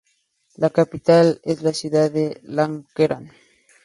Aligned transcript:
La 0.55 0.71
capital 0.71 1.41
es 1.43 1.61
la 1.61 1.73
ciudad 1.79 2.09
de 2.15 2.23
Lənkəran. 2.57 3.29